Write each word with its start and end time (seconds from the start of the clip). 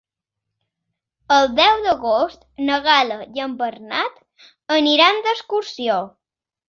El 1.35 1.49
deu 1.59 1.83
d'agost 1.83 2.47
na 2.69 2.79
Gal·la 2.87 3.19
i 3.37 3.43
en 3.47 3.53
Bernat 3.63 4.19
aniran 4.79 5.21
d'excursió. 5.29 6.01